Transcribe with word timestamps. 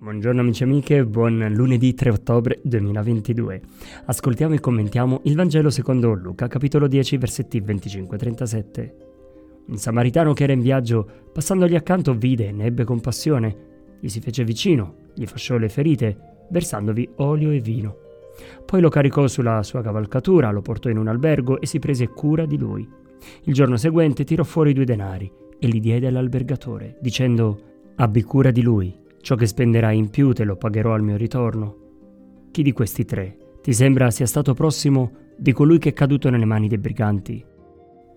Buongiorno 0.00 0.40
amici 0.40 0.62
e 0.62 0.66
amiche, 0.66 1.04
buon 1.04 1.44
lunedì 1.50 1.92
3 1.92 2.10
ottobre 2.10 2.60
2022. 2.62 3.60
Ascoltiamo 4.04 4.54
e 4.54 4.60
commentiamo 4.60 5.22
il 5.24 5.34
Vangelo 5.34 5.70
secondo 5.70 6.12
Luca, 6.12 6.46
capitolo 6.46 6.86
10, 6.86 7.16
versetti 7.16 7.60
25-37. 7.60 8.92
Un 9.66 9.76
samaritano 9.76 10.34
che 10.34 10.44
era 10.44 10.52
in 10.52 10.60
viaggio, 10.60 11.04
passandogli 11.32 11.74
accanto, 11.74 12.14
vide 12.14 12.46
e 12.46 12.52
ne 12.52 12.66
ebbe 12.66 12.84
compassione. 12.84 13.56
Gli 13.98 14.06
si 14.06 14.20
fece 14.20 14.44
vicino, 14.44 15.08
gli 15.16 15.26
fasciò 15.26 15.56
le 15.56 15.68
ferite, 15.68 16.16
versandovi 16.50 17.08
olio 17.16 17.50
e 17.50 17.58
vino. 17.58 17.96
Poi 18.64 18.80
lo 18.80 18.90
caricò 18.90 19.26
sulla 19.26 19.64
sua 19.64 19.82
cavalcatura, 19.82 20.52
lo 20.52 20.62
portò 20.62 20.88
in 20.88 20.98
un 20.98 21.08
albergo 21.08 21.60
e 21.60 21.66
si 21.66 21.80
prese 21.80 22.06
cura 22.06 22.46
di 22.46 22.56
lui. 22.56 22.88
Il 23.42 23.52
giorno 23.52 23.76
seguente 23.76 24.22
tirò 24.22 24.44
fuori 24.44 24.72
due 24.72 24.84
denari 24.84 25.28
e 25.58 25.66
li 25.66 25.80
diede 25.80 26.06
all'albergatore, 26.06 26.98
dicendo: 27.00 27.62
Abbi 27.96 28.22
cura 28.22 28.52
di 28.52 28.62
lui 28.62 29.06
Ciò 29.28 29.34
che 29.34 29.44
spenderai 29.44 29.98
in 29.98 30.08
più 30.08 30.32
te 30.32 30.42
lo 30.44 30.56
pagherò 30.56 30.94
al 30.94 31.02
mio 31.02 31.18
ritorno. 31.18 31.76
Chi 32.50 32.62
di 32.62 32.72
questi 32.72 33.04
tre 33.04 33.58
ti 33.60 33.74
sembra 33.74 34.10
sia 34.10 34.24
stato 34.24 34.54
prossimo 34.54 35.34
di 35.36 35.52
colui 35.52 35.76
che 35.76 35.90
è 35.90 35.92
caduto 35.92 36.30
nelle 36.30 36.46
mani 36.46 36.66
dei 36.66 36.78
briganti? 36.78 37.44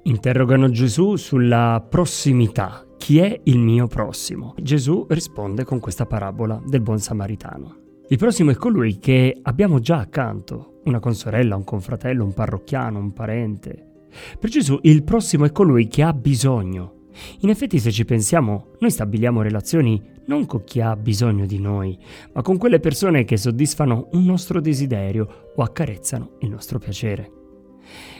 Interrogano 0.03 0.69
Gesù 0.69 1.17
sulla 1.17 1.85
prossimità. 1.85 2.85
Chi 2.97 3.17
è 3.17 3.41
il 3.43 3.59
mio 3.59 3.87
prossimo? 3.87 4.55
Gesù 4.61 5.05
risponde 5.09 5.65
con 5.65 5.81
questa 5.81 6.05
parabola 6.05 6.61
del 6.65 6.79
buon 6.79 6.99
samaritano. 6.99 7.75
Il 8.07 8.17
prossimo 8.17 8.51
è 8.51 8.55
colui 8.55 8.97
che 8.97 9.37
abbiamo 9.41 9.79
già 9.79 9.97
accanto, 9.97 10.79
una 10.85 10.99
consorella, 10.99 11.57
un 11.57 11.65
confratello, 11.65 12.23
un 12.23 12.33
parrocchiano, 12.33 12.99
un 12.99 13.11
parente. 13.11 14.05
Per 14.39 14.49
Gesù 14.49 14.79
il 14.83 15.03
prossimo 15.03 15.43
è 15.43 15.51
colui 15.51 15.87
che 15.87 16.03
ha 16.03 16.13
bisogno, 16.13 17.00
in 17.39 17.49
effetti 17.49 17.79
se 17.79 17.91
ci 17.91 18.05
pensiamo, 18.05 18.71
noi 18.79 18.91
stabiliamo 18.91 19.41
relazioni 19.41 20.01
non 20.25 20.45
con 20.45 20.63
chi 20.63 20.81
ha 20.81 20.95
bisogno 20.95 21.45
di 21.45 21.59
noi, 21.59 21.97
ma 22.33 22.41
con 22.41 22.57
quelle 22.57 22.79
persone 22.79 23.25
che 23.25 23.37
soddisfano 23.37 24.09
un 24.13 24.23
nostro 24.23 24.61
desiderio 24.61 25.51
o 25.55 25.63
accarezzano 25.63 26.37
il 26.39 26.49
nostro 26.49 26.79
piacere. 26.79 27.31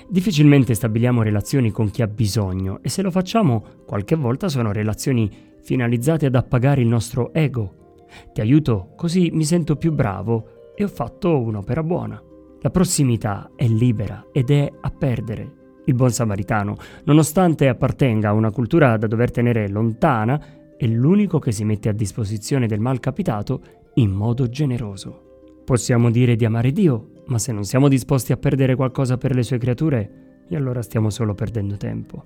Difficilmente 0.10 0.74
stabiliamo 0.74 1.22
relazioni 1.22 1.72
con 1.72 1.90
chi 1.90 2.02
ha 2.02 2.08
bisogno 2.08 2.80
e 2.82 2.90
se 2.90 3.02
lo 3.02 3.12
facciamo 3.12 3.64
qualche 3.86 4.16
volta 4.16 4.50
sono 4.50 4.74
relazioni 4.74 5.30
finalizzate 5.62 6.26
ad 6.26 6.36
appagare 6.36 6.82
il 6.82 6.88
nostro 6.88 7.34
ego. 7.34 8.06
Ti 8.34 8.42
aiuto 8.42 8.92
così 8.98 9.30
mi 9.32 9.46
sento 9.46 9.78
più 9.78 9.94
bravo 9.94 10.74
e 10.76 10.84
ho 10.84 10.90
fatto 10.90 11.40
un'opera 11.40 11.84
buona. 11.84 12.22
La 12.60 12.70
prossimità 12.70 13.52
è 13.56 13.68
libera 13.68 14.28
ed 14.34 14.52
è 14.52 14.70
a 14.82 14.90
perdere 14.92 15.60
il 15.86 15.94
buon 15.94 16.12
samaritano, 16.12 16.76
nonostante 17.06 17.68
appartenga 17.68 18.30
a 18.30 18.34
una 18.34 18.52
cultura 18.52 18.98
da 18.98 19.08
dover 19.08 19.32
tenere 19.32 19.68
lontana, 19.68 20.42
è 20.78 20.86
l'unico 20.88 21.40
che 21.40 21.52
si 21.52 21.64
mette 21.64 21.90
a 21.90 21.94
disposizione 21.94 22.68
del 22.68 22.80
mal 22.80 23.00
capitato 23.00 23.62
in 23.96 24.12
modo 24.12 24.48
generoso. 24.50 25.62
Possiamo 25.66 26.10
dire 26.10 26.36
di 26.36 26.46
amare 26.46 26.72
Dio, 26.72 27.24
ma 27.28 27.38
se 27.38 27.52
non 27.52 27.64
siamo 27.64 27.88
disposti 27.88 28.32
a 28.32 28.38
perdere 28.38 28.76
qualcosa 28.76 29.18
per 29.18 29.34
le 29.36 29.44
sue 29.44 29.58
creature, 29.58 30.46
e 30.50 30.56
allora 30.56 30.82
stiamo 30.82 31.10
solo 31.10 31.34
perdendo 31.34 31.78
tempo. 31.78 32.26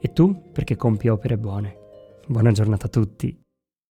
E 0.00 0.12
tu 0.12 0.50
perché 0.52 0.76
compi 0.76 1.08
opere 1.08 1.36
buone. 1.36 1.76
Buona 2.26 2.52
giornata 2.52 2.86
a 2.86 2.90
tutti. 2.90 3.47